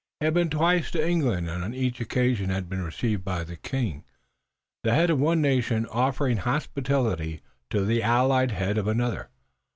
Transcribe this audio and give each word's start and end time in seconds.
He 0.19 0.25
had 0.25 0.33
been 0.33 0.49
twice 0.49 0.89
to 0.89 1.07
England 1.07 1.47
and 1.47 1.63
on 1.63 1.75
each 1.75 2.01
occasion 2.01 2.49
had 2.49 2.67
been 2.67 2.81
received 2.81 3.23
by 3.23 3.43
the 3.43 3.55
king, 3.55 4.03
the 4.83 4.95
head 4.95 5.11
of 5.11 5.19
one 5.19 5.41
nation 5.43 5.85
offering 5.85 6.37
hospitality 6.37 7.41
to 7.69 7.85
the 7.85 8.01
allied 8.01 8.49
head 8.49 8.79
of 8.79 8.87
another. 8.87 9.29